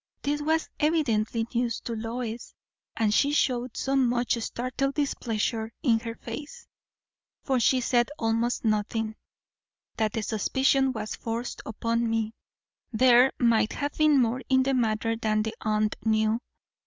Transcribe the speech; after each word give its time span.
This 0.23 0.41
was 0.41 0.67
evidently 0.79 1.45
news 1.53 1.79
to 1.81 1.93
Lois; 1.95 2.55
and 2.97 3.13
she 3.13 3.31
showed 3.31 3.77
so 3.77 3.95
much 3.95 4.33
startled 4.41 4.95
displeasure 4.95 5.71
in 5.83 5.99
her 5.99 6.15
face, 6.15 6.65
for 7.43 7.59
she 7.59 7.81
said 7.81 8.09
almost 8.17 8.65
nothing 8.65 9.15
that 9.97 10.13
the 10.13 10.23
suspicion 10.23 10.91
was 10.91 11.13
forced 11.15 11.61
upon 11.67 12.09
me, 12.09 12.33
there 12.91 13.31
might 13.37 13.73
have 13.73 13.93
been 13.93 14.19
more 14.19 14.41
in 14.49 14.63
the 14.63 14.73
matter 14.73 15.15
than 15.17 15.43
the 15.43 15.53
aunt 15.61 15.95
knew. 16.03 16.39